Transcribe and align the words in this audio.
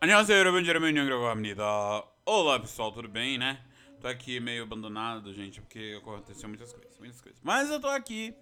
안녕하세요 0.00 0.38
여러분 0.38 0.64
제레미형이라고 0.64 1.26
합니다. 1.28 2.04
Olá 2.24 2.58
pessoal, 2.60 2.92
tudo 2.92 3.08
bem, 3.08 3.38
né? 3.38 3.64
Tô 4.00 4.08
aqui 4.08 4.40
meio 4.40 4.64
abandonado, 4.64 5.32
gente, 5.32 5.60
porque 5.60 5.96
aconteceu 6.00 6.48
muitas 6.48 6.72
coisas, 6.72 6.98
muitas 6.98 7.20
coisas. 7.20 7.40
Mas 7.40 7.70
eu 7.70 7.80
tô 7.80 7.86
aqui. 7.86 8.34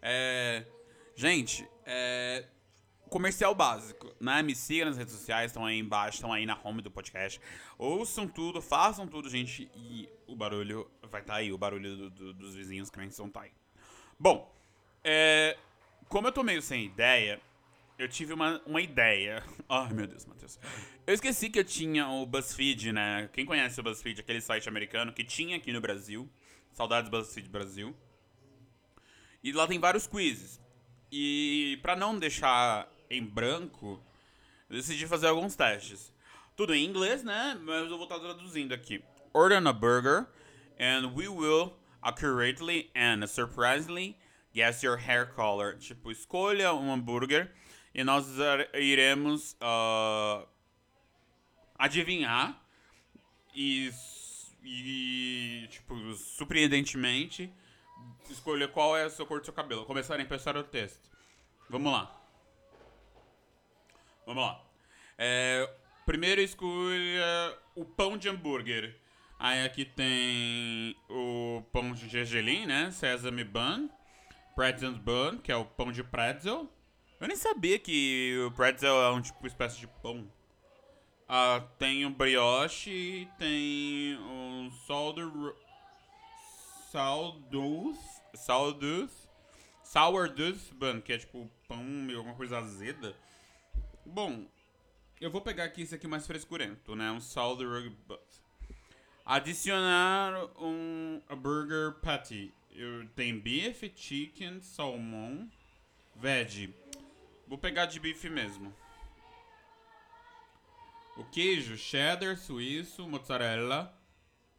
É... 0.00 0.64
Gente, 1.16 1.68
é... 1.84 2.46
Comercial 3.08 3.54
básico, 3.54 4.14
né? 4.20 4.40
Me 4.42 4.54
siga 4.54 4.84
nas 4.84 4.96
redes 4.96 5.14
sociais, 5.14 5.50
estão 5.50 5.66
aí 5.66 5.78
embaixo, 5.78 6.18
estão 6.18 6.32
aí 6.32 6.46
na 6.46 6.56
home 6.62 6.80
do 6.80 6.90
podcast. 6.90 7.40
Ouçam 7.76 8.28
tudo, 8.28 8.62
façam 8.62 9.06
tudo, 9.06 9.28
gente, 9.28 9.68
e 9.74 10.08
o 10.28 10.36
barulho 10.36 10.90
vai 11.02 11.20
estar 11.20 11.34
tá 11.34 11.38
aí, 11.40 11.52
o 11.52 11.58
barulho 11.58 11.96
do, 11.96 12.10
do, 12.10 12.34
dos 12.34 12.54
vizinhos 12.54 12.88
que 12.88 12.98
nem 12.98 13.10
são 13.10 13.28
tá 13.28 13.42
aí. 13.42 13.52
Bom, 14.18 14.52
é... 15.02 15.56
Como 16.08 16.28
eu 16.28 16.32
tô 16.32 16.44
meio 16.44 16.62
sem 16.62 16.84
ideia, 16.84 17.40
eu 17.99 18.07
tive 18.07 18.33
uma, 18.33 18.61
uma 18.65 18.81
ideia. 18.81 19.43
Ai, 19.67 19.91
meu 19.91 20.07
Deus, 20.07 20.25
Matheus. 20.25 20.57
Eu 21.05 21.13
esqueci 21.13 21.49
que 21.49 21.59
eu 21.59 21.65
tinha 21.65 22.07
o 22.07 22.25
BuzzFeed, 22.25 22.93
né? 22.93 23.29
Quem 23.33 23.45
conhece 23.45 23.77
o 23.77 23.83
BuzzFeed, 23.83 24.21
aquele 24.21 24.39
site 24.39 24.69
americano 24.69 25.11
que 25.11 25.23
tinha 25.23 25.57
aqui 25.57 25.73
no 25.73 25.81
Brasil. 25.81 26.27
Saudades 26.71 27.11
BuzzFeed 27.11 27.49
Brasil. 27.49 27.93
E 29.43 29.51
lá 29.51 29.67
tem 29.67 29.77
vários 29.77 30.07
quizzes. 30.07 30.61
E 31.11 31.77
para 31.81 31.95
não 31.95 32.17
deixar 32.17 32.89
em 33.09 33.23
branco, 33.23 34.01
eu 34.69 34.77
decidi 34.77 35.05
fazer 35.05 35.27
alguns 35.27 35.55
testes. 35.55 36.13
Tudo 36.55 36.73
em 36.73 36.85
inglês, 36.85 37.21
né? 37.21 37.59
Mas 37.61 37.91
eu 37.91 37.97
vou 37.97 38.03
estar 38.03 38.19
traduzindo 38.19 38.73
aqui. 38.73 39.03
Order 39.33 39.65
a 39.67 39.73
burger 39.73 40.25
and 40.79 41.11
we 41.13 41.27
will 41.27 41.73
accurately 42.01 42.89
and 42.95 43.27
surprisingly 43.27 44.15
guess 44.53 44.83
your 44.83 44.97
hair 44.97 45.33
color. 45.33 45.77
Tipo, 45.77 46.11
escolha 46.11 46.73
um 46.73 46.93
hambúrguer 46.93 47.51
e 47.93 48.03
nós 48.03 48.27
iremos 48.73 49.57
uh, 49.61 50.47
adivinhar 51.77 52.61
e, 53.53 53.91
e, 54.63 55.67
tipo, 55.69 56.13
surpreendentemente, 56.13 57.51
escolher 58.29 58.71
qual 58.71 58.95
é 58.95 59.03
a 59.03 59.09
sua 59.09 59.25
cor 59.25 59.39
do 59.39 59.45
seu 59.45 59.53
cabelo. 59.53 59.85
Começar 59.85 60.19
a 60.19 60.25
pensar 60.25 60.55
o 60.55 60.63
texto. 60.63 61.09
Vamos 61.69 61.91
lá. 61.91 62.15
Vamos 64.25 64.43
lá. 64.43 64.63
É, 65.17 65.69
primeiro 66.05 66.41
escolha 66.41 67.57
o 67.75 67.83
pão 67.83 68.17
de 68.17 68.29
hambúrguer. 68.29 68.95
Aí 69.39 69.65
aqui 69.65 69.85
tem 69.85 70.95
o 71.09 71.63
pão 71.71 71.93
de 71.93 72.09
gergelim, 72.09 72.65
né? 72.65 72.91
Sesame 72.91 73.43
bun. 73.43 73.89
Pretzel 74.55 74.91
bun, 74.93 75.37
que 75.37 75.51
é 75.51 75.55
o 75.55 75.65
pão 75.65 75.91
de 75.91 76.03
pretzel. 76.03 76.69
Eu 77.19 77.27
nem 77.27 77.35
sabia 77.35 77.77
que 77.77 78.37
o 78.47 78.51
pretzel 78.51 78.95
é 79.01 79.11
um 79.11 79.21
tipo 79.21 79.45
espécie 79.45 79.79
de 79.79 79.87
pão. 79.87 80.31
Ah, 81.27 81.63
tem 81.77 82.05
o 82.05 82.09
brioche, 82.09 83.27
tem 83.37 84.17
o 84.17 84.71
solder... 84.85 85.27
Saldus... 86.91 87.97
Saldus... 88.33 89.29
Sourdouce 89.83 90.71
bun, 90.75 91.01
que 91.01 91.11
é 91.11 91.17
tipo 91.17 91.49
pão 91.67 91.83
meio 91.83 92.19
alguma 92.19 92.35
coisa 92.35 92.59
azeda. 92.59 93.15
Bom, 94.05 94.45
eu 95.19 95.31
vou 95.31 95.41
pegar 95.41 95.63
aqui 95.63 95.81
esse 95.81 95.95
aqui 95.95 96.07
mais 96.07 96.27
frescurento, 96.27 96.95
né? 96.95 97.11
Um 97.11 97.19
sourdough 97.19 97.89
bun. 98.07 98.19
Adicionar 99.25 100.47
um 100.59 101.19
burger 101.37 101.99
patty. 102.01 102.53
Tem 103.15 103.39
beef, 103.39 103.91
chicken, 103.95 104.61
salmão, 104.61 105.49
veg. 106.15 106.71
Vou 107.49 107.57
pegar 107.57 107.87
de 107.87 107.99
bife 107.99 108.29
mesmo. 108.29 108.71
O 111.17 111.23
queijo, 111.25 111.75
cheddar, 111.75 112.37
suíço, 112.37 113.07
mozzarella. 113.07 113.91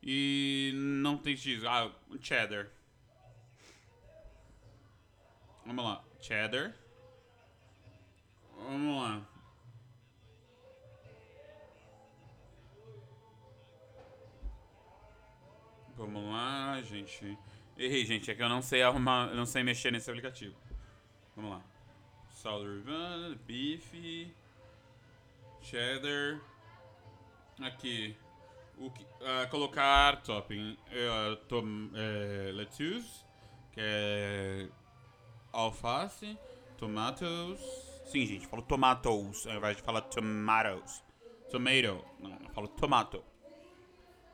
E 0.03 0.73
não 0.75 1.17
tem 1.17 1.37
cheese. 1.37 1.65
Ah, 1.65 1.89
cheddar. 2.21 2.69
Vamos 5.65 5.84
lá. 5.84 6.05
Cheddar. 6.21 6.75
Vamos 8.56 9.00
lá. 9.00 9.27
Vamos 15.97 16.33
lá, 16.33 16.83
gente. 16.83 17.39
Errei, 17.79 18.05
gente. 18.05 18.33
É 18.33 18.34
que 18.34 18.43
eu 18.43 18.49
não 18.49 18.61
sei 18.61 18.83
arrumar, 18.83 19.33
não 19.33 19.47
sei 19.47 19.62
mexer 19.62 19.93
nesse 19.93 20.11
aplicativo. 20.11 20.56
Vamos 21.37 21.53
lá. 21.53 21.69
Sullivan, 22.41 23.39
beef, 23.47 23.93
cheddar. 25.61 26.41
Aqui. 27.61 28.17
O, 28.78 28.87
uh, 28.87 29.51
colocar 29.51 30.23
topping. 30.23 30.73
Uh, 30.89 31.37
tom, 31.49 31.91
uh, 31.93 32.53
lettuce, 32.55 33.27
que 33.73 33.81
é 33.83 34.69
alface, 35.53 36.39
tomatoes. 36.79 37.61
Sim, 38.06 38.25
gente, 38.25 38.47
falo 38.47 38.62
tomatoes 38.62 39.47
ao 39.47 39.56
invés 39.56 39.77
de 39.77 39.83
falar 39.83 40.00
tomatoes. 40.00 41.05
Tomato. 41.50 42.06
Não, 42.21 42.39
eu 42.43 42.50
falo 42.55 42.69
tomato. 42.69 43.23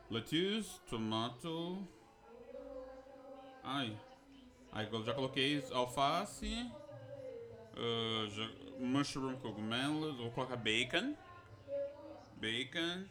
Lettuce, 0.08 0.80
tomato. 0.88 1.84
Ai. 3.64 3.98
Aí 4.70 4.88
já 5.04 5.12
coloquei 5.12 5.64
alface. 5.72 6.70
Uh, 7.76 8.80
mushroom 8.80 9.36
cogumelos. 9.36 10.16
Vou 10.16 10.30
colocar 10.30 10.56
bacon. 10.56 11.14
Bacon. 12.40 13.04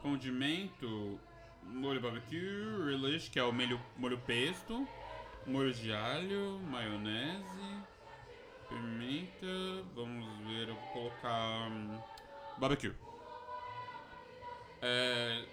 Condimento. 0.00 1.20
Molho 1.62 2.00
barbecue. 2.00 2.86
Relish, 2.86 3.28
que 3.28 3.38
é 3.38 3.42
o 3.42 3.52
molho, 3.52 3.80
molho 3.96 4.18
pesto. 4.18 4.88
Molho 5.46 5.72
de 5.72 5.92
alho. 5.92 6.58
Maionese. 6.60 7.82
Pimenta. 8.68 9.84
Vamos 9.94 10.26
ver. 10.46 10.68
Eu 10.68 10.74
vou 10.74 10.92
colocar. 10.92 11.70
Um, 11.70 12.00
barbecue. 12.56 12.94
É, 14.80 15.44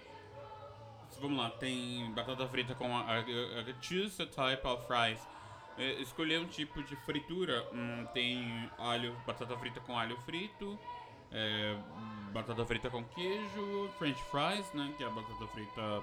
vamos 1.20 1.36
lá. 1.36 1.50
Tem 1.50 2.10
batata 2.14 2.48
frita 2.48 2.74
com 2.74 2.96
a, 2.96 3.02
a, 3.02 3.18
a 3.18 4.26
type 4.26 4.66
of 4.66 4.86
fries 4.86 5.35
é, 5.78 6.00
escolher 6.00 6.40
um 6.40 6.46
tipo 6.46 6.82
de 6.82 6.96
fritura. 6.96 7.66
Hum, 7.72 8.06
tem 8.12 8.70
alho, 8.78 9.14
batata 9.26 9.56
frita 9.58 9.80
com 9.80 9.98
alho 9.98 10.16
frito, 10.22 10.78
é, 11.30 11.76
batata 12.32 12.64
frita 12.64 12.90
com 12.90 13.04
queijo, 13.04 13.90
French 13.98 14.22
fries, 14.24 14.72
né? 14.72 14.92
Que 14.96 15.04
é 15.04 15.06
a 15.06 15.10
batata 15.10 15.46
frita 15.48 16.02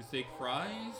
steak 0.00 0.28
fries, 0.38 0.96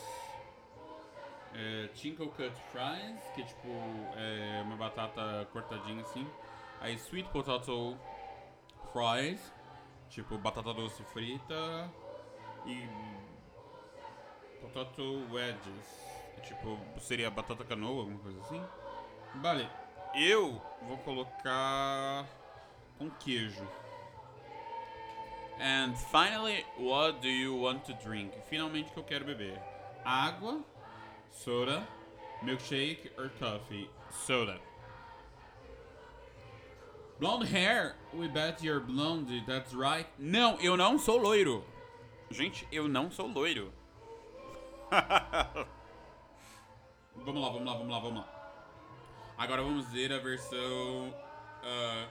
é, 1.55 1.89
cut 2.17 2.55
fries, 2.71 3.23
que 3.35 3.43
é 3.43 3.45
tipo 3.45 3.69
é 4.17 4.63
uma 4.65 4.77
batata 4.77 5.49
cortadinha 5.53 6.03
assim. 6.03 6.27
Aí 6.81 6.95
sweet 6.99 7.29
potato 7.31 7.97
fries, 8.93 9.53
tipo 10.09 10.37
batata 10.39 10.75
doce 10.75 11.03
frita 11.05 11.91
e 12.67 12.87
potato 14.61 15.03
wedges. 15.31 16.12
Tipo, 16.43 16.79
seria 17.01 17.31
batata 17.31 17.65
canoa, 17.65 18.01
alguma 18.01 18.19
coisa 18.19 18.41
assim. 18.41 18.63
Vale, 19.37 19.69
eu 20.15 20.61
vou 20.83 20.99
colocar 20.99 22.27
com 22.99 23.11
queijo. 23.11 23.67
And 25.61 25.95
finally, 25.97 26.65
what 26.79 27.21
do 27.21 27.29
you 27.29 27.57
want 27.57 27.85
to 27.85 27.95
drink? 27.95 28.33
Finalmente 28.49 28.91
o 28.91 28.93
que 28.95 28.99
eu 28.99 29.05
quero 29.05 29.25
beber. 29.25 29.61
Água, 30.05 30.61
soda, 31.31 31.87
milkshake 32.43 33.11
or 33.17 33.31
coffee? 33.39 33.89
Soda. 34.11 34.61
Blonde 37.21 37.47
hair? 37.47 37.95
We 38.13 38.27
bet 38.27 38.65
you're 38.65 38.81
blonde, 38.81 39.45
that's 39.47 39.73
right. 39.73 40.09
Não, 40.19 40.59
eu 40.61 40.77
não 40.77 40.99
sou 40.99 41.19
loiro. 41.19 41.65
Gente, 42.31 42.67
eu 42.73 42.89
não 42.89 43.11
sou 43.11 43.29
loiro. 43.29 43.73
Vamos 47.17 47.43
lá, 47.43 47.49
vamos 47.51 47.67
lá, 47.67 47.75
vamos 47.75 47.91
lá, 47.91 47.99
vamos 47.99 48.19
lá. 48.19 48.43
Agora 49.39 49.63
vamos 49.63 49.87
ver 49.89 50.13
a 50.13 50.19
versão. 50.19 51.09
Uh, 51.63 52.09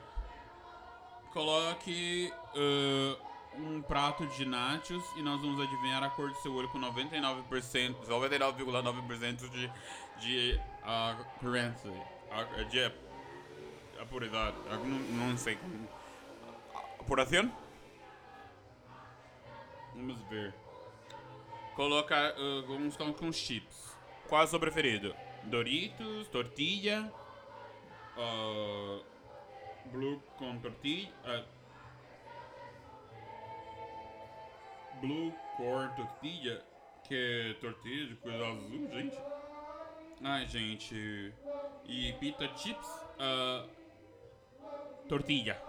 coloque 1.34 2.32
uh, 2.56 3.18
um 3.58 3.82
prato 3.82 4.26
de 4.28 4.46
nachos 4.46 5.04
e 5.18 5.22
nós 5.22 5.42
vamos 5.42 5.60
adivinhar 5.60 6.04
a 6.04 6.10
cor 6.10 6.30
do 6.30 6.36
seu 6.36 6.54
olho 6.54 6.70
com 6.70 6.80
99%, 6.80 8.06
99,9% 8.06 9.50
de, 9.50 9.72
de 10.20 10.60
uh, 10.84 11.26
currency. 11.40 11.88
Uh, 11.88 12.66
de 12.70 12.92
apuridade. 14.00 14.56
Não, 14.70 15.28
não 15.28 15.38
sei 15.38 15.56
como. 15.56 15.88
Apuração? 17.00 17.52
Vamos 19.96 20.20
ver. 20.30 20.54
Coloca. 21.76 22.36
Uh, 22.38 22.68
vamos 22.68 22.96
colocar 22.96 23.20
com 23.20 23.32
chips 23.32 23.91
qual 24.32 24.44
é 24.44 24.46
o 24.46 24.48
seu 24.48 24.62
preferido? 24.62 25.14
Doritos, 25.44 26.30
tortilha. 26.30 27.12
Uh, 28.16 29.04
blue 29.92 30.24
com 30.38 30.58
tortilha. 30.60 31.12
Uh, 31.26 31.44
blue 35.02 35.34
com 35.58 35.86
tortilha. 35.98 36.64
Que 37.04 37.14
é 37.14 37.54
tortilha 37.60 38.08
de 38.08 38.16
coisa 38.16 38.48
azul, 38.48 38.90
gente. 38.90 39.18
Ai, 40.24 40.48
gente. 40.48 41.34
E 41.84 42.14
pita 42.14 42.48
chips. 42.56 42.88
Uh, 43.20 43.68
tortilha. 45.10 45.62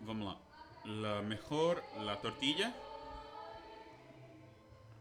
Vamos 0.00 0.28
lá. 0.28 0.38
La 0.84 1.22
mejor, 1.22 1.82
la 2.04 2.14
tortilla. 2.14 2.72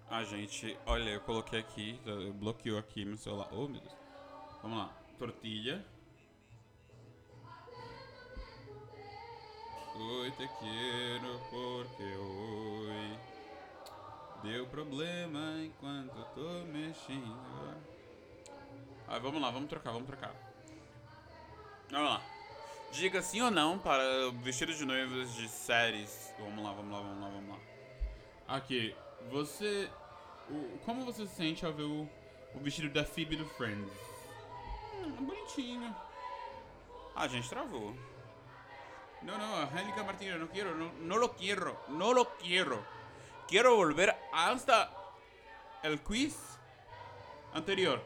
Ah, 0.09 0.23
gente, 0.23 0.77
olha, 0.85 1.09
eu 1.09 1.21
coloquei 1.21 1.59
aqui, 1.59 1.99
bloqueou 2.35 2.79
aqui 2.79 3.03
meu 3.03 3.17
celular. 3.17 3.49
Oh, 3.51 3.67
meu 3.67 3.81
Deus. 3.81 3.93
Vamos 4.61 4.77
lá. 4.77 4.89
Tortilha. 5.19 5.85
Oi, 9.95 10.31
te 10.31 10.47
quero 10.47 11.39
porque 11.49 12.03
oi. 12.03 13.19
Deu 14.43 14.65
problema 14.67 15.59
enquanto 15.61 16.23
tô 16.33 16.63
mexendo. 16.71 17.35
Ah, 19.07 19.19
vamos 19.19 19.41
lá, 19.41 19.51
vamos 19.51 19.67
trocar, 19.69 19.91
vamos 19.91 20.07
trocar. 20.07 20.33
Vamos 21.91 22.09
lá. 22.09 22.21
Diga 22.93 23.21
sim 23.21 23.41
ou 23.41 23.51
não 23.51 23.77
para 23.77 24.31
vestidos 24.43 24.77
de 24.77 24.85
noivas 24.85 25.33
de 25.35 25.49
séries. 25.49 26.33
Vamos 26.39 26.63
lá, 26.63 26.71
vamos 26.71 26.91
lá, 26.91 26.99
vamos 27.01 27.21
lá, 27.21 27.29
vamos 27.29 27.49
lá. 27.49 27.59
Aqui, 28.47 28.95
você. 29.29 29.89
O, 30.49 30.79
como 30.85 31.05
você 31.05 31.27
se 31.27 31.35
sente 31.35 31.65
ao 31.65 31.73
ver 31.73 31.83
o, 31.83 32.09
o 32.55 32.59
vestido 32.59 32.89
da 32.89 33.03
Phoebe 33.03 33.35
do 33.35 33.45
Friends? 33.45 33.91
Hum, 34.95 35.11
bonitinho. 35.25 35.95
Ah, 37.15 37.27
gente, 37.27 37.49
travou. 37.49 37.95
Não, 39.21 39.37
não, 39.37 39.55
Angélica 39.63 40.03
Martínez, 40.03 40.39
não 40.39 40.47
quero, 40.47 40.75
não, 40.77 40.93
não 40.93 41.17
lo 41.17 41.29
quiero, 41.29 41.75
não 41.89 42.11
lo 42.11 42.25
quiero. 42.25 42.85
Quero 43.47 43.75
volver 43.75 44.15
hasta 44.31 44.91
el 45.83 45.99
quiz 45.99 46.59
anterior. 47.53 48.01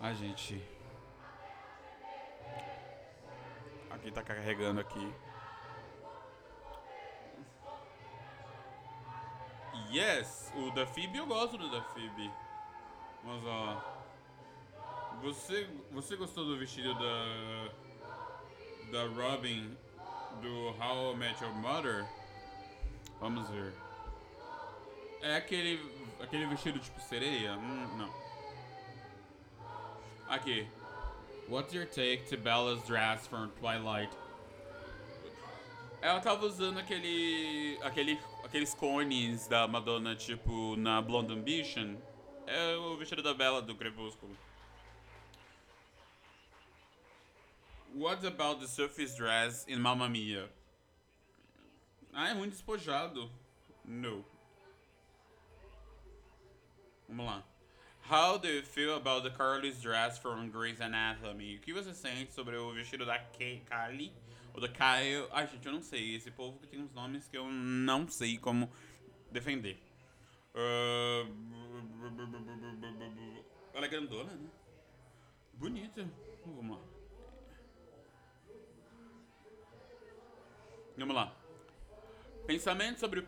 Ah, 0.00 0.12
gente. 0.12 0.62
Aqui 3.90 4.12
tá 4.12 4.22
carregando 4.22 4.80
aqui. 4.80 5.12
Yes, 9.90 10.52
o 10.54 10.70
da 10.70 10.86
Phoebe 10.86 11.18
eu 11.18 11.26
gosto 11.26 11.56
do 11.56 11.70
da 11.70 11.82
Phoebe. 11.82 12.30
Mas 13.24 13.44
ó. 13.44 13.98
Você, 15.22 15.68
você 15.90 16.16
gostou 16.16 16.44
do 16.44 16.58
vestido 16.58 16.94
da. 16.94 17.70
da 18.92 19.06
Robin 19.08 19.76
do 20.42 20.74
How 20.78 21.12
I 21.12 21.16
Met 21.16 21.42
Your 21.42 21.54
Mother? 21.54 22.06
Vamos 23.20 23.48
ver. 23.48 23.72
É 25.22 25.36
aquele. 25.36 25.80
aquele 26.20 26.46
vestido 26.46 26.78
tipo 26.78 27.00
sereia? 27.00 27.54
Hum, 27.56 27.96
não. 27.96 28.28
Aqui. 30.28 30.68
What's 31.48 31.72
your 31.72 31.86
take 31.86 32.28
to 32.28 32.36
Bella's 32.36 32.82
dress 32.84 33.26
from 33.26 33.48
Twilight? 33.58 34.14
Ela 36.02 36.20
tava 36.20 36.44
usando 36.44 36.78
aquele. 36.78 37.78
aquele. 37.82 38.20
Aqueles 38.48 38.72
cones 38.74 39.46
da 39.46 39.68
Madonna, 39.68 40.16
tipo, 40.16 40.74
na 40.76 41.02
Blonde 41.02 41.34
Ambition. 41.34 41.96
É 42.46 42.76
o 42.76 42.96
vestido 42.96 43.22
da 43.22 43.34
Bella 43.34 43.60
do 43.60 43.74
Crepúsculo. 43.74 44.34
What 47.94 48.26
about 48.26 48.60
the 48.60 48.66
Sophie's 48.66 49.14
dress 49.14 49.66
in 49.68 49.76
Mamma 49.76 50.08
Mia? 50.08 50.50
Ah, 52.12 52.30
é 52.30 52.34
muito 52.34 52.52
despojado. 52.52 53.30
No. 53.84 54.24
Vamos 57.06 57.26
lá. 57.26 57.44
How 58.10 58.38
do 58.38 58.48
you 58.48 58.62
feel 58.62 58.96
about 58.96 59.24
the 59.24 59.30
Carly's 59.30 59.78
dress 59.82 60.18
from 60.18 60.48
Grey's 60.48 60.80
Anatomy? 60.80 61.56
O 61.56 61.60
que 61.60 61.74
você 61.74 61.92
sente 61.92 62.32
sobre 62.32 62.56
o 62.56 62.72
vestido 62.72 63.04
da 63.04 63.18
Kylie? 63.18 64.10
Ou 64.58 64.60
da 64.60 64.68
Kyle? 64.68 65.28
Ai, 65.30 65.46
gente, 65.46 65.64
eu 65.64 65.72
não 65.72 65.80
sei. 65.80 66.16
Esse 66.16 66.32
povo 66.32 66.58
que 66.58 66.66
tem 66.66 66.80
uns 66.80 66.92
nomes 66.92 67.28
que 67.28 67.38
eu 67.38 67.48
não 67.48 68.08
sei 68.08 68.36
como 68.36 68.68
defender. 69.30 69.78
Ela 73.72 73.86
é 73.86 73.88
grandona, 73.88 74.32
né? 74.32 74.50
Bonita. 75.54 76.04
Vamos 76.44 76.76
lá. 76.76 76.82
Vamos 80.96 81.14
lá. 81.14 81.32
Pensamento 82.44 82.98
sobre 82.98 83.24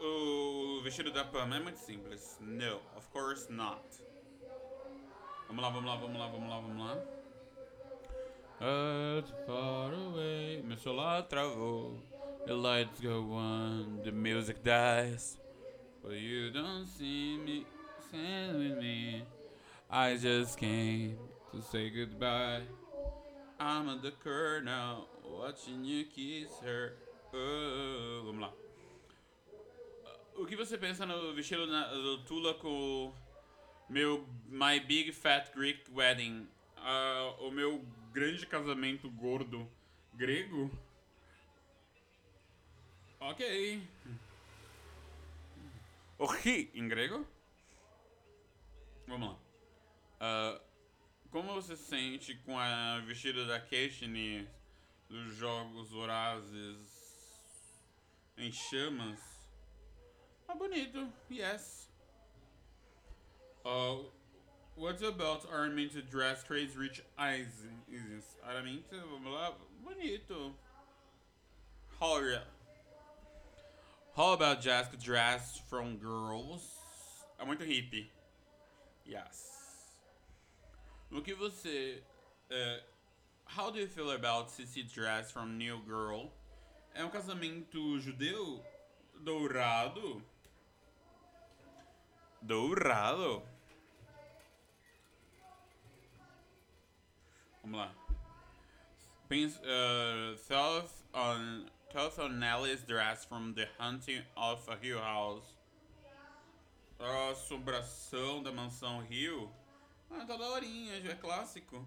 o 0.00 0.80
vestido 0.82 1.12
da 1.12 1.24
Pam 1.24 1.54
é 1.54 1.60
muito 1.60 1.78
simples. 1.78 2.38
No, 2.40 2.78
of 2.96 3.08
course 3.10 3.52
not. 3.52 3.84
Vamos 5.46 5.62
lá, 5.62 5.70
vamos 5.70 5.88
lá, 5.88 5.96
vamos 5.96 6.18
lá, 6.18 6.26
vamos 6.26 6.48
lá, 6.48 6.58
vamos 6.58 6.84
lá. 6.84 7.24
Out 8.60 9.28
far 9.46 9.92
away, 9.92 10.23
meu 10.74 10.82
celular 10.82 11.22
travou. 11.22 12.02
The 12.46 12.52
lights 12.52 13.00
go 13.00 13.32
on, 13.32 14.00
the 14.02 14.10
music 14.10 14.62
dies. 14.64 15.38
But 16.02 16.16
you 16.16 16.50
don't 16.50 16.86
see 16.86 17.38
me, 17.38 17.64
stand 18.08 18.58
with 18.58 18.78
me. 18.78 19.22
I 19.88 20.16
just 20.16 20.58
came 20.58 21.16
to 21.52 21.62
say 21.62 21.90
goodbye. 21.90 22.62
I'm 23.60 23.88
at 23.88 24.02
the 24.02 24.10
curb 24.10 24.64
now, 24.64 25.06
watching 25.24 25.84
you 25.84 26.06
kiss 26.06 26.50
her. 26.64 26.96
Uh, 27.32 28.24
vamos 28.26 28.40
lá. 28.40 28.52
O 30.36 30.44
que 30.44 30.56
você 30.56 30.76
pensa 30.76 31.06
no 31.06 31.32
vestido 31.34 31.68
na, 31.68 31.86
do 31.86 32.18
Tula 32.24 32.54
com 32.54 33.12
meu 33.88 34.26
My 34.48 34.80
Big 34.80 35.12
Fat 35.12 35.54
Greek 35.54 35.84
Wedding? 35.94 36.48
Uh, 36.78 37.46
o 37.46 37.50
meu 37.52 37.84
grande 38.12 38.44
casamento 38.44 39.08
gordo 39.08 39.68
grego? 40.16 40.70
Ok. 43.20 43.82
O 46.18 46.26
ri 46.26 46.70
em 46.74 46.88
grego? 46.88 47.26
Vamos 49.06 49.28
lá. 49.28 49.38
Uh, 50.20 50.60
como 51.30 51.54
você 51.54 51.76
se 51.76 51.84
sente 51.84 52.34
com 52.36 52.58
a 52.58 53.00
vestida 53.00 53.44
da 53.46 53.60
Katniss 53.60 54.48
dos 55.08 55.34
Jogos 55.36 55.90
Vorazes 55.90 57.04
em 58.36 58.50
chamas. 58.52 59.20
Ah, 60.46 60.54
bonito. 60.54 61.12
Yes. 61.30 61.90
Uh, 63.64 64.10
what 64.76 65.02
about 65.02 65.50
Araminta 65.50 66.02
dress 66.10 66.42
trades 66.44 66.76
rich 66.76 67.02
eyes? 67.18 67.66
Araminta, 68.46 68.96
vamos 69.10 69.32
lá. 69.32 69.52
Bonito. 69.82 70.52
How, 72.00 72.20
How 74.16 74.32
about 74.32 74.60
Jessica 74.60 74.96
dress 74.96 75.60
from 75.68 75.98
girls? 75.98 76.62
É 77.40 77.44
muito 77.44 77.64
hippie. 77.64 78.10
Yes. 79.04 79.54
O 81.10 81.20
que 81.20 81.34
você... 81.34 82.02
Uh, 82.50 82.80
how 83.46 83.70
do 83.70 83.78
you 83.78 83.86
feel 83.86 84.10
about 84.10 84.50
Sissy 84.50 84.82
dress 84.82 85.30
from 85.30 85.58
New 85.58 85.80
Girl? 85.86 86.32
É 86.94 87.04
um 87.04 87.10
casamento 87.10 87.98
judeu 88.00 88.62
dourado. 89.22 90.22
Dourado. 92.40 93.42
Vamos 97.64 97.80
lá. 97.80 97.90
Pens 99.26 99.58
uh, 99.60 100.36
thoughts 100.36 100.92
on 101.14 101.64
thoughts 101.90 102.18
on 102.18 102.38
Nellie's 102.38 102.82
dress 102.82 103.24
from 103.24 103.54
the 103.54 103.66
Hunting 103.78 104.20
of 104.36 104.68
a 104.68 104.76
Hill 104.76 104.98
House. 104.98 105.54
A 107.00 107.30
assombração 107.30 108.42
da 108.42 108.52
mansão 108.52 109.02
Hill. 109.08 109.50
Ah, 110.10 110.26
tá 110.26 110.36
daorinha, 110.36 111.00
já 111.00 111.12
é 111.12 111.14
clássico. 111.14 111.84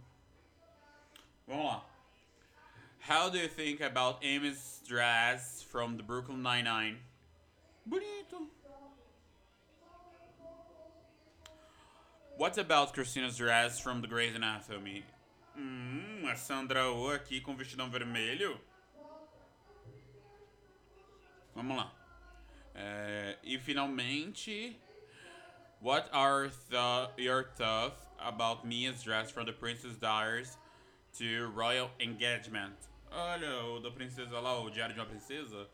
Vamos 1.47 1.65
lá. 1.65 1.85
How 2.99 3.29
do 3.29 3.37
you 3.37 3.47
think 3.47 3.81
about 3.81 4.17
Amy's 4.25 4.81
dress 4.85 5.61
from 5.61 5.95
the 5.95 6.03
Brooklyn 6.03 6.41
Nine-Nine? 6.41 6.97
Bonito. 7.85 8.47
What 12.35 12.57
about 12.57 12.93
Christina's 12.93 13.37
dress 13.37 13.79
from 13.79 14.01
the 14.01 14.07
Grey's 14.07 14.35
Anatomy? 14.35 15.03
Hum, 15.57 16.27
a 16.29 16.35
Sandra 16.35 16.87
Oh 16.91 17.09
aqui 17.09 17.41
com 17.41 17.55
vestidão 17.55 17.89
vermelho. 17.89 18.61
Vamos 21.55 21.75
lá. 21.75 21.91
É, 22.75 23.39
e 23.41 23.57
finalmente, 23.57 24.79
what 25.81 26.07
are 26.11 26.51
your 27.17 27.43
thoughts 27.55 28.07
about 28.19 28.67
Mia's 28.67 29.01
dress 29.01 29.31
from 29.31 29.45
the 29.45 29.51
Princess 29.51 29.97
Diaries 29.97 30.59
to 31.17 31.49
Royal 31.55 31.89
Engagement? 31.99 32.75
Olha, 33.09 33.63
o 33.65 33.79
da 33.79 33.89
princesa 33.89 34.39
lá, 34.39 34.59
o 34.59 34.69
Diário 34.69 34.93
de 34.93 35.01
uma 35.01 35.07
Princesa. 35.07 35.67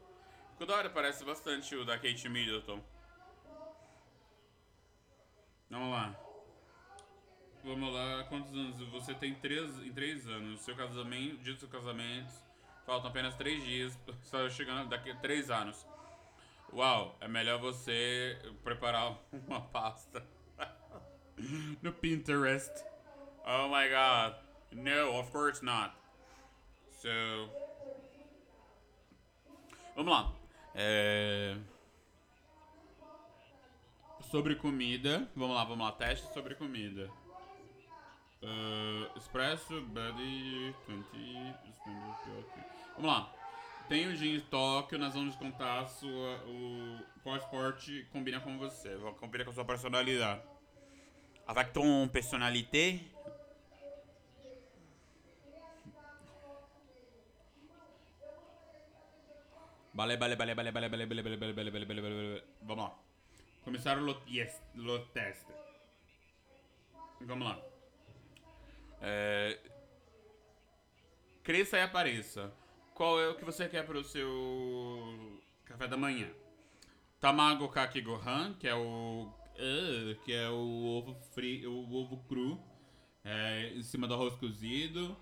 Ficou 0.51 0.67
da 0.67 0.75
hora, 0.75 0.89
parece 0.89 1.25
bastante 1.25 1.75
o 1.75 1.83
da 1.83 1.97
Kate 1.97 2.29
Middleton. 2.29 2.81
Vamos 5.69 5.91
lá. 5.91 6.15
Vamos 7.74 7.92
lá, 7.92 8.24
quantos 8.25 8.53
anos? 8.53 8.80
Você 8.89 9.15
tem 9.15 9.34
três, 9.34 9.80
em 9.84 9.92
três 9.92 10.27
anos. 10.27 10.62
Seu 10.62 10.75
casamento, 10.75 11.38
dia 11.38 11.53
do 11.53 11.60
seu 11.60 11.68
casamento, 11.68 12.32
faltam 12.86 13.10
apenas 13.10 13.36
três 13.36 13.63
dias. 13.63 13.98
Está 14.22 14.48
chegando 14.48 14.89
daqui 14.89 15.10
a 15.10 15.15
três 15.15 15.50
anos. 15.50 15.84
Uau, 16.72 17.18
é 17.20 17.27
melhor 17.27 17.60
você 17.60 18.39
preparar 18.63 19.18
uma 19.48 19.60
pasta 19.60 20.24
no 21.82 21.92
Pinterest. 21.94 22.72
Oh 23.44 23.68
my 23.70 23.89
god. 23.89 24.36
No, 24.72 25.20
of 25.20 25.32
course 25.32 25.65
not. 25.65 25.96
So. 26.92 27.10
Vamos 29.96 30.13
lá. 30.13 30.32
É... 30.75 31.58
Sobre 34.30 34.53
comida. 34.58 35.27
Vamos 35.36 35.56
lá, 35.56 35.63
vamos 35.63 35.84
lá. 35.84 35.92
Teste 35.94 36.32
sobre 36.36 36.53
comida. 36.53 37.10
Uh, 38.43 39.17
espresso, 39.17 39.81
Buddy, 39.81 40.75
20. 40.88 41.55
Vamos 42.97 43.12
lá. 43.12 43.33
Tem 43.88 44.07
o 44.07 44.15
Gin 44.15 44.39
Tóquio, 44.50 45.00
nós 45.00 45.13
vamos 45.13 45.35
contar 45.35 45.79
a 45.79 45.85
sua, 45.88 46.38
o, 46.45 47.00
qual 47.21 47.38
esporte 47.38 48.07
combina 48.12 48.39
com 48.41 48.57
você, 48.57 48.97
combina 49.19 49.45
com 49.45 49.51
a 49.51 49.53
sua 49.53 49.65
personalidade. 49.65 50.41
Avec 51.47 51.71
ton 51.73 52.07
personnalité. 52.07 53.00
Vale, 59.93 60.17
vale, 60.17 60.35
vale, 60.35 60.55
vale, 60.55 60.71
vale, 60.71 60.89
vale, 60.89 61.05
vale, 61.05 61.21
vale, 61.21 61.38
vale, 61.38 61.53
vale, 61.53 61.71
vale, 61.71 61.85
vale, 61.85 62.01
vale. 62.01 62.43
Vamos 62.62 62.83
lá. 62.83 63.00
Começar 63.63 63.97
o 63.97 64.21
yes, 64.27 64.62
teste. 65.13 65.53
Vamos 67.21 67.47
lá. 67.47 67.73
É... 69.05 69.60
Cresça 71.43 71.77
e 71.77 71.81
apareça. 71.81 72.53
Qual 72.95 73.19
é 73.19 73.27
o 73.27 73.36
que 73.36 73.43
você 73.43 73.67
quer 73.67 73.86
para 73.86 73.98
o 73.98 74.03
seu 74.03 75.41
café 75.65 75.88
da 75.88 75.98
manhã? 75.98 76.29
Tamago 77.19 77.67
kaki 77.67 78.00
gohan, 78.01 78.53
que 78.53 78.67
é 78.67 78.74
o 78.74 79.29
uh, 79.53 80.15
que 80.24 80.31
é 80.31 80.50
o 80.50 80.86
ovo 80.86 81.15
frio, 81.33 81.72
o 81.72 81.93
ovo 81.95 82.17
cru, 82.29 82.60
é, 83.25 83.74
em 83.75 83.83
cima 83.83 84.07
do 84.07 84.13
arroz 84.13 84.36
cozido. 84.36 85.17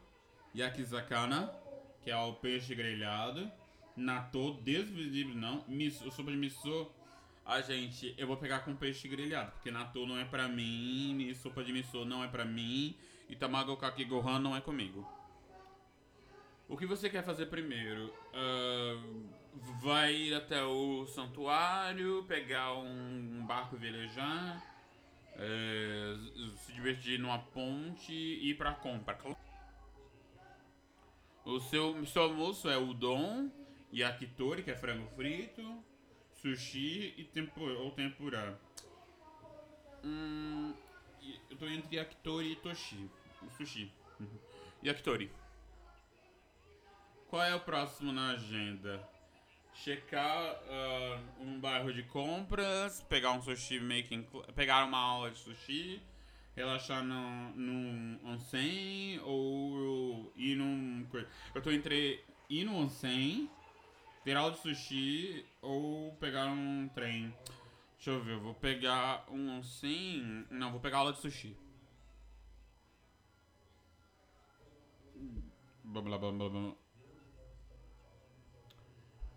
Yakizakana, 0.56 1.52
que 2.04 2.12
é 2.12 2.18
o 2.18 2.34
peixe 2.34 2.76
grelhado. 2.76 3.50
Natô, 3.96 4.60
desvisível 4.62 5.34
não. 5.34 5.64
Miso, 5.68 6.12
sopa 6.12 6.30
de 6.30 6.38
miso. 6.38 6.92
Ah, 7.46 7.62
gente, 7.62 8.14
eu 8.18 8.28
vou 8.28 8.38
pegar 8.38 8.60
com 8.60 8.76
peixe 8.76 9.08
grelhado, 9.08 9.52
porque 9.54 9.72
natô 9.72 10.06
não 10.06 10.18
é 10.20 10.26
pra 10.26 10.48
mim, 10.48 11.34
sopa 11.34 11.64
de 11.64 11.74
miso 11.74 12.06
não 12.06 12.24
é 12.24 12.28
pra 12.28 12.46
mim, 12.46 12.96
e 13.32 13.36
tamago 13.36 13.78
kaki 13.78 14.04
gohan 14.04 14.40
não 14.40 14.56
é 14.56 14.62
comigo. 14.62 15.08
O 16.68 16.78
que 16.78 16.86
você 16.86 17.10
quer 17.10 17.24
fazer 17.24 17.46
primeiro? 17.48 18.14
Uh, 18.34 19.30
vai 19.82 20.14
ir 20.14 20.34
até 20.34 20.64
o 20.64 21.06
santuário, 21.08 22.26
pegar 22.28 22.74
um 22.74 23.46
barco 23.46 23.76
e 23.76 23.80
velejar, 23.80 24.62
uh, 25.36 26.58
se 26.58 26.74
divertir 26.74 27.20
numa 27.20 27.40
ponte 27.40 28.14
e 28.14 28.52
ir 28.52 28.58
pra 28.58 28.74
compra. 28.74 29.18
O 31.46 31.60
seu, 31.60 32.06
seu 32.06 32.24
almoço 32.24 32.70
é 32.70 32.78
udon, 32.78 33.50
yakitori, 33.92 34.62
que 34.62 34.72
é 34.72 34.76
frango 34.76 35.08
frito, 35.16 35.84
sushi 36.34 37.14
e 37.18 37.24
tempura, 37.24 37.80
ou 37.80 37.92
tempura. 37.92 38.60
Hum, 40.04 40.74
eu 41.50 41.58
tô 41.58 41.66
entre 41.68 41.96
yakitori 41.96 42.52
e 42.52 42.56
toshi. 42.58 43.10
Sushi. 43.50 43.92
Yakitori. 44.84 45.32
Qual 47.30 47.44
é 47.44 47.56
o 47.56 47.60
próximo 47.60 48.12
na 48.12 48.32
agenda? 48.32 49.02
Checar 49.74 50.60
uh, 50.64 51.44
um 51.44 51.60
bairro 51.60 51.94
de 51.94 52.04
compras, 52.04 53.02
pegar 53.04 53.32
um 53.32 53.42
sushi 53.42 53.80
making, 53.80 54.28
pegar 54.54 54.84
uma 54.86 54.98
aula 54.98 55.32
de 55.32 55.38
sushi, 55.38 56.02
relaxar 56.56 57.04
no, 57.04 57.52
num 57.56 58.20
onsen 58.26 59.20
ou 59.24 60.32
ir 60.36 60.56
num. 60.56 61.08
Eu 61.56 61.62
tô 61.62 61.72
entre 61.72 62.22
ir 62.50 62.66
no 62.66 62.76
onsen, 62.76 63.50
ter 64.26 64.36
aula 64.36 64.52
de 64.52 64.60
sushi 64.60 65.46
ou 65.62 66.12
pegar 66.20 66.48
um 66.48 66.90
trem. 66.94 67.34
Deixa 67.96 68.12
eu 68.12 68.22
ver, 68.22 68.34
eu 68.34 68.42
vou 68.42 68.54
pegar 68.54 69.26
um 69.30 69.58
onsen. 69.58 70.46
Não, 70.50 70.72
vou 70.72 70.82
pegar 70.82 70.98
aula 70.98 71.14
de 71.14 71.20
sushi. 71.20 71.56
Blá 75.92 76.02
blá 76.02 76.18
blá 76.18 76.32
blá 76.32 76.50
blá. 76.50 76.74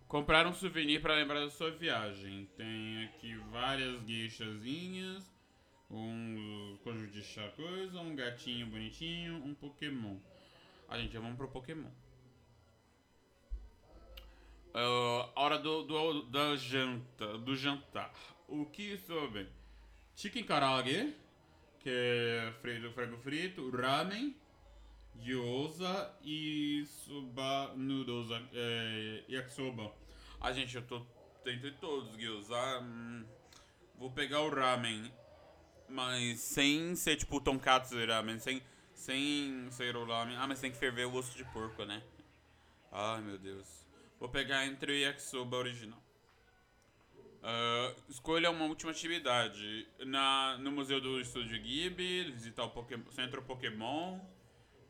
Comprar 0.07 0.47
um 0.47 0.53
souvenir 0.53 1.01
para 1.01 1.13
lembrar 1.13 1.41
da 1.41 1.49
sua 1.49 1.69
viagem. 1.69 2.45
Tem 2.55 3.03
aqui 3.03 3.35
várias 3.51 4.01
gueixazinhas, 4.03 5.29
um 5.91 6.79
conjunto 6.81 7.11
de 7.11 7.51
coisa, 7.57 7.99
um 7.99 8.15
gatinho 8.15 8.67
bonitinho, 8.67 9.35
um 9.43 9.53
Pokémon. 9.53 10.17
A 10.87 10.97
gente, 10.97 11.17
vamos 11.17 11.35
pro 11.35 11.49
Pokémon. 11.49 11.91
Uh, 14.73 15.29
hora 15.35 15.59
do, 15.59 15.83
do, 15.83 16.21
da 16.29 16.55
janta, 16.55 17.37
do 17.37 17.53
jantar. 17.53 18.13
O 18.47 18.65
que 18.65 18.97
sobre? 18.99 19.49
Chicken 20.15 20.45
karaage, 20.45 21.13
que 21.81 21.89
é 21.89 22.53
frito, 22.61 22.89
frango 22.91 23.17
frito, 23.17 23.69
ramen, 23.71 24.33
gyoza 25.19 26.13
e 26.23 26.85
soba 26.85 27.73
noodles, 27.75 28.29
é, 28.53 29.23
yakisoba. 29.29 29.91
Ah, 30.39 30.51
gente, 30.51 30.75
eu 30.75 30.81
tô 30.81 31.05
entre 31.45 31.71
todos. 31.71 32.51
Ah, 32.51 32.79
hum, 32.81 33.25
vou 33.97 34.11
pegar 34.11 34.41
o 34.41 34.49
ramen, 34.49 35.11
mas 35.89 36.39
sem 36.39 36.95
ser 36.95 37.15
tipo 37.15 37.39
tonkatsu 37.39 37.95
ramen, 38.05 38.39
sem, 38.39 38.61
sem 38.93 39.67
ser 39.71 39.95
o 39.95 40.05
ramen. 40.05 40.35
Ah, 40.37 40.47
mas 40.47 40.59
tem 40.59 40.71
que 40.71 40.77
ferver 40.77 41.05
o 41.05 41.13
osso 41.13 41.35
de 41.35 41.43
porco, 41.45 41.85
né? 41.85 42.01
Ai, 42.91 43.21
meu 43.21 43.37
Deus. 43.37 43.85
Vou 44.19 44.29
pegar 44.29 44.65
entre 44.65 44.91
o 44.91 44.95
yakisoba 44.95 45.57
original. 45.57 46.01
Uh, 47.45 47.95
escolha 48.09 48.49
uma 48.49 48.65
última 48.65 48.91
atividade. 48.91 49.87
Na, 49.99 50.57
no 50.57 50.71
Museu 50.71 50.99
do 50.99 51.19
Estúdio 51.19 51.61
Ghibli, 51.61 52.31
visitar 52.31 52.63
o 52.63 52.71
Pokémon, 52.71 53.11
Centro 53.11 53.41
Pokémon. 53.43 54.19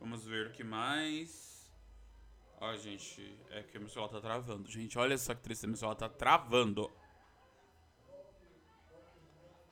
Vamos 0.06 0.24
ver 0.24 0.46
o 0.46 0.52
que 0.52 0.64
mais. 0.64 1.68
Ó, 2.62 2.76
gente, 2.76 3.40
é 3.50 3.64
que 3.64 3.80
meu 3.80 3.90
celular 3.90 4.12
tá 4.12 4.22
travando. 4.22 4.70
Gente, 4.70 5.00
olha 5.00 5.18
só 5.18 5.34
que 5.34 5.42
tristeza, 5.42 5.66
meu 5.66 5.78
celular 5.78 5.96
tá 5.96 6.08
travando. 6.08 6.92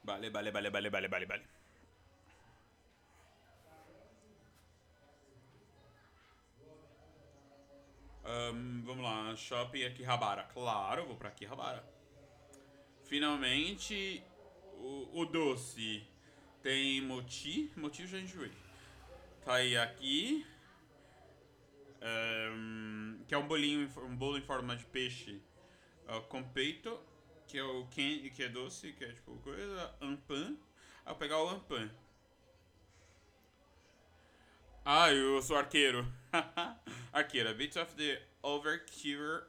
Vale, 0.03 0.31
vale, 0.31 0.49
vale, 0.49 0.71
vale, 0.71 0.89
vale, 0.89 1.07
vale, 1.07 1.25
vale. 1.27 1.43
Um, 8.25 8.81
vamos 8.83 9.03
lá, 9.03 9.35
shopping 9.35 9.83
Akihabara. 9.83 10.45
Claro, 10.45 11.05
vou 11.05 11.15
pra 11.15 11.29
Akihabara. 11.29 11.87
Finalmente, 13.03 14.23
o, 14.79 15.21
o 15.21 15.25
doce 15.27 16.03
tem 16.63 17.01
moti. 17.01 17.71
Moti 17.77 18.01
eu 18.01 18.07
já 18.07 18.17
enjoei. 18.17 18.62
Tá 19.45 19.55
aí 19.55 19.77
aqui. 19.77 20.45
Um, 22.01 23.23
que 23.27 23.35
é 23.35 23.37
um 23.37 23.47
bolinho, 23.47 23.89
um 23.97 24.15
bolo 24.15 24.37
em 24.37 24.41
forma 24.41 24.75
de 24.75 24.85
peixe 24.85 25.41
uh, 26.07 26.21
com 26.23 26.43
peito, 26.43 26.99
que 27.47 27.57
é 27.57 27.63
o 27.63 27.85
que 27.87 28.31
é 28.39 28.49
doce, 28.49 28.93
que 28.93 29.03
é 29.03 29.11
tipo 29.13 29.37
coisa, 29.39 29.93
ampan. 30.01 30.57
Aí 31.05 31.11
eu 31.11 31.15
pegar 31.15 31.41
o 31.41 31.49
ampan. 31.49 31.89
Ah, 34.85 35.11
eu 35.11 35.41
sou 35.41 35.57
arqueiro. 35.57 36.05
arqueiro, 37.13 37.49
a 37.49 37.53
bit 37.53 37.77
of 37.77 37.95
the 37.95 38.21
overcure 38.43 39.43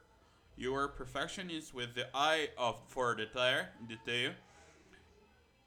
your 0.57 0.89
perfectionist 0.89 1.73
with 1.73 1.93
the 1.93 2.09
eye 2.13 2.49
of 2.57 2.81
for 2.87 3.15
detail. 3.15 3.67
detail. 3.87 4.31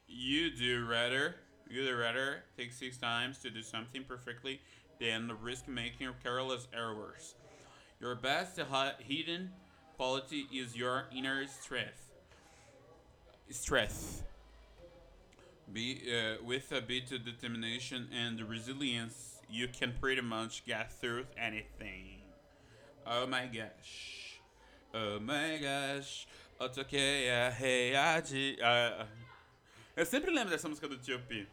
You 0.07 0.49
do 0.49 0.87
rather, 0.87 1.35
you 1.69 1.95
rather 1.95 2.43
take 2.57 2.73
six 2.73 2.97
times 2.97 3.37
to 3.39 3.49
do 3.49 3.61
something 3.61 4.03
perfectly 4.03 4.61
than 4.99 5.31
risk 5.41 5.67
making 5.67 6.09
careless 6.23 6.67
errors. 6.73 7.35
Your 8.01 8.15
best 8.15 8.59
hidden 8.99 9.51
quality 9.95 10.47
is 10.53 10.75
your 10.75 11.05
inner 11.15 11.45
strength. 11.47 12.11
Strength. 13.49 14.23
Be, 15.71 16.01
uh, 16.07 16.43
with 16.43 16.71
a 16.71 16.81
bit 16.81 17.11
of 17.11 17.23
determination 17.23 18.07
and 18.11 18.41
resilience, 18.41 19.35
you 19.49 19.67
can 19.67 19.93
pretty 19.99 20.21
much 20.21 20.65
get 20.65 20.91
through 20.91 21.25
anything. 21.37 22.21
Oh 23.05 23.27
my 23.27 23.45
gosh. 23.45 24.39
Oh 24.93 25.19
my 25.19 25.59
gosh. 25.61 26.27
Eu 26.59 26.69
toquei 26.69 27.29
a. 27.29 27.51
Uh, 28.61 29.05
eu 29.95 30.05
sempre 30.05 30.31
lembro 30.31 30.49
dessa 30.49 30.67
música 30.67 30.87
do 30.87 30.97
T.O.P. 30.97 31.47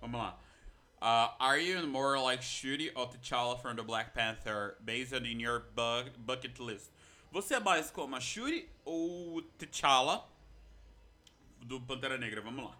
Vamos 0.00 0.20
lá. 0.20 0.38
Uh, 1.00 1.28
are 1.38 1.58
you 1.58 1.86
more 1.86 2.18
like 2.18 2.42
Shuri 2.42 2.90
or 2.94 3.06
T'Challa 3.08 3.60
from 3.60 3.76
the 3.76 3.82
Black 3.82 4.14
Panther 4.14 4.76
based 4.84 5.12
on 5.12 5.24
your 5.38 5.64
bu 5.74 6.10
bucket 6.24 6.58
list? 6.58 6.90
Você 7.32 7.54
é 7.54 7.60
mais 7.60 7.90
como 7.90 8.16
a 8.16 8.20
Shuri 8.20 8.68
ou 8.84 9.42
T'Challa 9.58 10.22
do 11.60 11.80
Pantera 11.80 12.16
Negra? 12.16 12.40
Vamos 12.40 12.64
lá. 12.64 12.76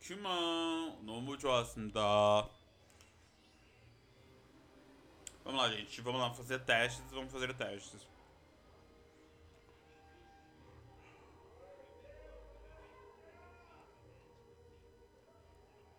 Timão, 0.00 0.96
너무 1.02 1.38
좋았습니다. 1.38 2.48
Vamos 5.44 5.60
lá, 5.60 5.68
gente. 5.70 6.00
Vamos 6.00 6.20
lá 6.20 6.32
fazer 6.32 6.60
testes. 6.60 7.04
Vamos 7.10 7.30
fazer 7.30 7.52
testes. 7.54 8.06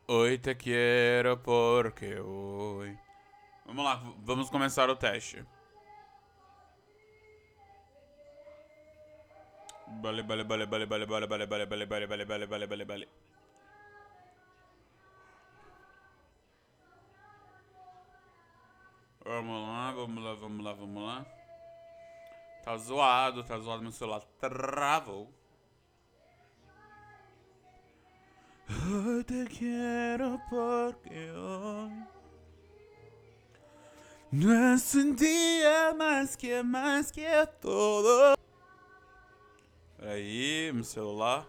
Oi, 0.09 0.39
te 0.39 0.55
quero 0.57 1.37
porque 1.43 2.21
oi. 2.21 2.97
Vamos 3.65 3.85
lá, 3.85 4.01
vamos 4.19 4.49
começar 4.51 4.89
o 4.89 4.95
teste. 4.95 5.45
Bale, 10.03 10.23
bale, 10.23 10.45
bale, 10.45 10.67
bale, 10.67 10.87
bale, 10.87 11.07
bale, 11.07 11.27
bale, 11.27 11.47
bale, 11.47 11.67
bale, 11.67 11.87
bale, 11.87 12.07
bale, 12.07 12.25
bale, 12.25 12.47
bale, 12.47 12.67
bale, 12.67 12.85
bale. 12.85 13.09
Vamos 19.25 19.61
lá, 19.69 19.93
vamos 19.93 20.25
lá, 20.25 20.35
vamos 20.35 20.65
lá, 20.65 20.73
vamos 20.73 21.03
lá. 21.03 21.27
Tá 22.63 22.77
zoado, 22.77 23.43
tá 23.43 23.59
zoado 23.59 23.83
meu 23.83 23.91
celular. 23.91 24.23
Travou. 24.39 25.33
Hoy 28.89 29.25
te 29.25 29.45
quiero 29.47 30.41
porque 30.49 31.33
hoy 31.33 31.91
no 34.31 34.75
es 34.75 34.95
un 34.95 35.17
día 35.17 35.93
más 35.93 36.37
que 36.37 36.63
más 36.63 37.11
que 37.11 37.27
todo. 37.61 38.37
Aí, 39.99 40.71
meu 40.73 40.85
celular. 40.85 41.45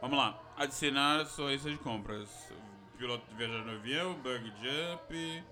Vamos 0.00 0.18
lá. 0.18 0.40
Adicionar 0.56 1.26
sua 1.26 1.50
lista 1.50 1.68
de 1.68 1.76
compras. 1.78 2.30
Piloto 2.96 3.26
viajar 3.36 3.62
no 3.66 3.72
avião, 3.72 4.14
bug 4.22 4.50
jump, 4.62 5.44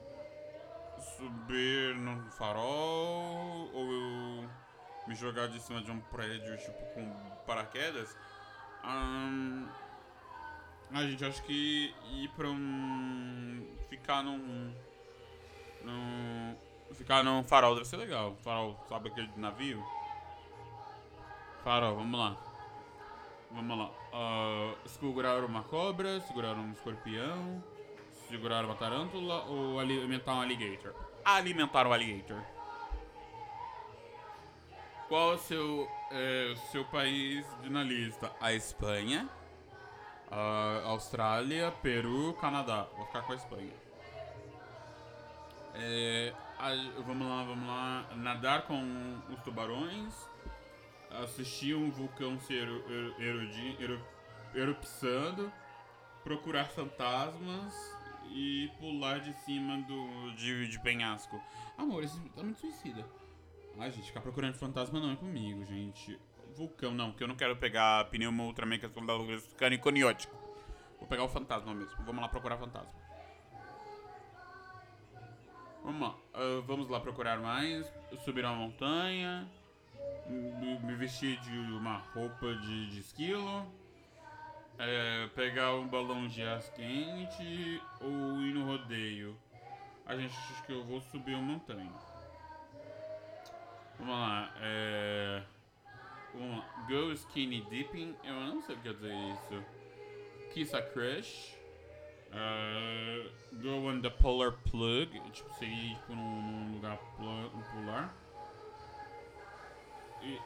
subir 1.18 1.94
no 1.96 2.30
farol 2.30 3.68
ou 3.74 4.48
me 5.12 5.14
jogar 5.14 5.46
de 5.48 5.60
cima 5.60 5.82
de 5.82 5.90
um 5.90 6.00
prédio, 6.00 6.56
tipo, 6.56 6.84
com 6.94 7.12
paraquedas. 7.46 8.16
Um, 8.82 9.68
a 10.92 11.02
gente 11.02 11.24
acho 11.24 11.42
que 11.44 11.94
ir 12.10 12.28
pra 12.30 12.48
um. 12.48 13.66
ficar 13.88 14.22
num. 14.22 14.72
num. 15.82 16.56
ficar 16.94 17.22
num 17.22 17.44
farol 17.44 17.74
deve 17.74 17.86
ser 17.86 17.98
legal. 17.98 18.34
Farol, 18.42 18.82
sabe 18.88 19.10
aquele 19.10 19.30
navio? 19.36 19.84
Farol, 21.62 21.96
vamos 21.96 22.18
lá. 22.18 22.36
Vamos 23.50 23.78
lá. 23.78 23.90
Uh, 24.12 24.88
segurar 24.88 25.44
uma 25.44 25.62
cobra, 25.62 26.20
segurar 26.20 26.54
um 26.54 26.72
escorpião, 26.72 27.62
segurar 28.28 28.64
uma 28.64 28.74
tarântula 28.74 29.44
ou 29.44 29.78
alimentar 29.78 30.34
um 30.34 30.40
alligator? 30.40 30.94
Alimentar 31.22 31.86
um 31.86 31.92
alligator. 31.92 32.42
Qual 35.12 35.34
o 35.34 35.38
seu, 35.38 35.90
é, 36.10 36.54
seu 36.70 36.86
país 36.86 37.44
na 37.64 37.82
lista? 37.82 38.32
A 38.40 38.54
Espanha, 38.54 39.28
a 40.30 40.84
Austrália, 40.86 41.70
Peru, 41.82 42.32
Canadá. 42.40 42.88
Vou 42.96 43.04
ficar 43.04 43.20
com 43.20 43.32
a 43.34 43.36
Espanha. 43.36 43.74
É, 45.74 46.32
a, 46.58 46.70
vamos 47.02 47.28
lá, 47.28 47.44
vamos 47.44 47.68
lá. 47.68 48.06
Nadar 48.16 48.62
com 48.62 49.20
os 49.28 49.38
tubarões. 49.42 50.14
Assistir 51.22 51.74
um 51.74 51.90
vulcão 51.90 52.40
se 52.40 52.56
eru, 52.56 52.82
eru, 53.18 54.00
erupçando. 54.54 55.52
Procurar 56.24 56.70
fantasmas. 56.70 57.74
E 58.30 58.70
pular 58.80 59.20
de 59.20 59.34
cima 59.44 59.76
do, 59.82 60.30
de, 60.36 60.68
de 60.68 60.80
penhasco. 60.80 61.38
Amor, 61.76 62.02
esse 62.02 62.18
tá 62.30 62.42
muito 62.42 62.60
suicida. 62.60 63.04
Ai, 63.78 63.90
gente, 63.90 64.06
ficar 64.06 64.20
procurando 64.20 64.54
fantasma 64.54 65.00
não 65.00 65.12
é 65.12 65.16
comigo, 65.16 65.64
gente. 65.64 66.18
Vulcão, 66.54 66.92
não, 66.92 67.10
porque 67.10 67.24
eu 67.24 67.28
não 67.28 67.34
quero 67.34 67.56
pegar 67.56 68.04
pneuma 68.10 68.44
Ultraman 68.44 68.78
que 68.78 68.86
é 68.86 68.90
caniconiótico. 69.56 70.36
Vou 70.98 71.08
pegar 71.08 71.24
o 71.24 71.28
fantasma 71.28 71.74
mesmo. 71.74 71.96
Vamos 72.04 72.22
lá 72.22 72.28
procurar 72.28 72.56
fantasma. 72.58 72.92
Vamos 75.82 76.00
lá. 76.00 76.14
Uh, 76.40 76.62
vamos 76.62 76.88
lá 76.88 77.00
procurar 77.00 77.40
mais. 77.40 77.90
Subir 78.24 78.44
uma 78.44 78.54
montanha. 78.54 79.48
Me 80.28 80.94
vestir 80.94 81.40
de 81.40 81.58
uma 81.72 81.98
roupa 82.14 82.54
de, 82.54 82.90
de 82.90 83.00
esquilo. 83.00 83.66
É, 84.78 85.26
pegar 85.34 85.74
um 85.74 85.88
balão 85.88 86.28
de 86.28 86.42
ar 86.42 86.62
quente. 86.74 87.82
Ou 88.00 88.40
ir 88.42 88.54
no 88.54 88.64
rodeio. 88.64 89.36
A 90.06 90.14
gente 90.16 90.36
acha 90.36 90.62
que 90.64 90.72
eu 90.72 90.84
vou 90.84 91.00
subir 91.00 91.34
uma 91.34 91.54
montanha. 91.54 92.11
Vamos 93.98 94.14
lá. 94.14 94.52
É... 94.60 95.42
Vamos 96.34 96.58
lá. 96.58 96.84
Go 96.88 97.12
Skinny 97.12 97.62
Dipping. 97.62 98.16
Eu 98.24 98.34
não 98.34 98.62
sei 98.62 98.74
o 98.74 98.78
que 98.78 98.84
quer 98.84 98.94
dizer 98.94 99.14
isso. 99.14 99.64
Kiss 100.52 100.76
a 100.76 100.82
Crush. 100.82 101.56
Uh, 102.32 103.30
go 103.62 103.86
on 103.86 104.00
the 104.00 104.10
Polar 104.10 104.52
Plug. 104.70 105.20
Tipo, 105.30 105.48
você 105.50 105.66
ir 105.66 105.94
tipo, 105.96 106.14
num, 106.14 106.42
num 106.42 106.74
lugar 106.74 106.98
polar. 107.16 108.14
E, 110.22 110.40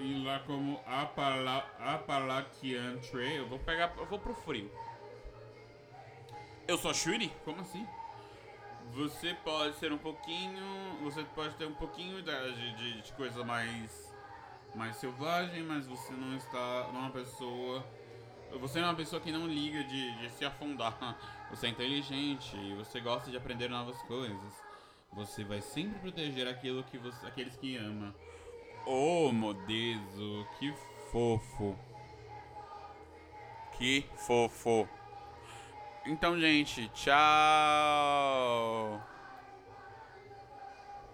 e 0.00 0.24
lá 0.24 0.38
como 0.40 0.80
Apala, 0.86 1.68
Apalachian 1.78 2.98
Trail. 2.98 3.42
Eu 3.42 3.48
vou 3.48 3.58
pegar. 3.58 3.92
Eu 3.96 4.06
vou 4.06 4.18
pro 4.18 4.34
frio. 4.34 4.70
Eu 6.68 6.78
sou 6.78 6.94
Shuri? 6.94 7.32
Como 7.44 7.60
assim? 7.60 7.84
Você 8.94 9.34
pode 9.44 9.76
ser 9.76 9.92
um 9.92 9.98
pouquinho. 9.98 10.62
Você 11.02 11.22
pode 11.34 11.54
ter 11.54 11.66
um 11.66 11.74
pouquinho 11.74 12.22
de, 12.22 12.76
de, 12.76 13.02
de 13.02 13.12
coisa 13.12 13.44
mais. 13.44 14.12
mais 14.74 14.96
selvagem, 14.96 15.62
mas 15.62 15.86
você 15.86 16.12
não 16.12 16.36
está. 16.36 16.88
não 16.92 17.00
é 17.00 17.02
uma 17.04 17.10
pessoa. 17.10 17.84
Você 18.60 18.80
é 18.80 18.82
uma 18.82 18.94
pessoa 18.94 19.20
que 19.20 19.30
não 19.30 19.46
liga 19.46 19.84
de, 19.84 20.18
de 20.18 20.30
se 20.30 20.44
afundar. 20.44 21.16
Você 21.50 21.66
é 21.66 21.70
inteligente 21.70 22.56
e 22.56 22.74
você 22.74 23.00
gosta 23.00 23.28
de 23.28 23.36
aprender 23.36 23.68
novas 23.68 24.00
coisas. 24.02 24.54
Você 25.12 25.42
vai 25.42 25.60
sempre 25.60 25.98
proteger 25.98 26.46
aquilo 26.46 26.84
que 26.84 26.96
você, 26.96 27.26
aqueles 27.26 27.56
que 27.56 27.76
ama. 27.76 28.14
Oh, 28.86 29.32
Modeso, 29.32 30.46
que 30.58 30.72
fofo. 31.10 31.76
Que 33.76 34.06
fofo. 34.14 34.88
Então, 36.06 36.38
gente, 36.38 36.88
tchau. 36.94 37.10